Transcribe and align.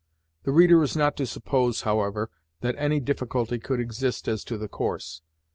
The 0.45 0.51
reader 0.51 0.81
is 0.81 0.97
not 0.97 1.15
to 1.17 1.27
suppose, 1.27 1.81
however, 1.81 2.31
that 2.61 2.73
any 2.79 2.99
difficulty 2.99 3.59
could 3.59 3.79
exist 3.79 4.27
as 4.27 4.43
to 4.45 4.57
the 4.57 4.67
course. 4.67 5.21